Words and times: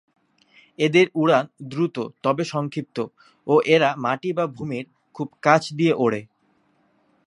এদের 0.79 1.07
উড়ান 1.15 1.45
দ্রুত 1.69 1.95
তবে 2.23 2.43
সংক্ষিপ্ত 2.53 2.97
ও 3.47 3.53
এরা 3.65 3.89
মাটি 3.97 4.29
বা 4.33 4.45
ভূমির 4.55 4.85
খুব 5.15 5.27
কাছ 5.41 5.63
দিয়ে 5.77 5.93
ওড়ে। 5.95 6.21